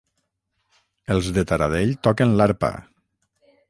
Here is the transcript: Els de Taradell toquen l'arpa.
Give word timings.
Els 1.17 1.29
de 1.37 1.45
Taradell 1.53 1.95
toquen 2.09 2.37
l'arpa. 2.41 2.77